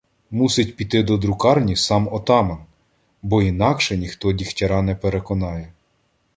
Мусить 0.31 0.75
піти 0.75 1.03
до 1.03 1.17
друкарні 1.17 1.75
сам 1.75 2.07
отаман, 2.13 2.57
бо 3.21 3.41
інакше 3.41 3.97
ніхто 3.97 4.31
Дігтяра 4.33 4.81
не 4.81 4.95
переконає. 4.95 5.73